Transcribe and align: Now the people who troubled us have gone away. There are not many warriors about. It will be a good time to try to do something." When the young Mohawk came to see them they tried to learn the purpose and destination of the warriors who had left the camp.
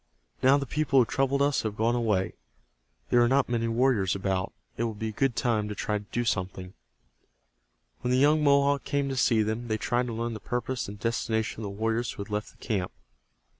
Now 0.41 0.57
the 0.57 0.65
people 0.65 0.97
who 0.97 1.05
troubled 1.05 1.43
us 1.43 1.61
have 1.61 1.75
gone 1.77 1.93
away. 1.93 2.33
There 3.11 3.21
are 3.21 3.27
not 3.27 3.47
many 3.47 3.67
warriors 3.67 4.15
about. 4.15 4.51
It 4.75 4.85
will 4.85 4.95
be 4.95 5.09
a 5.09 5.11
good 5.11 5.35
time 5.35 5.69
to 5.69 5.75
try 5.75 5.99
to 5.99 6.05
do 6.11 6.25
something." 6.25 6.73
When 7.99 8.09
the 8.09 8.17
young 8.17 8.43
Mohawk 8.43 8.83
came 8.83 9.09
to 9.09 9.15
see 9.15 9.43
them 9.43 9.67
they 9.67 9.77
tried 9.77 10.07
to 10.07 10.13
learn 10.13 10.33
the 10.33 10.39
purpose 10.39 10.87
and 10.87 10.99
destination 10.99 11.59
of 11.61 11.65
the 11.65 11.69
warriors 11.79 12.13
who 12.13 12.23
had 12.23 12.31
left 12.31 12.49
the 12.49 12.57
camp. 12.57 12.91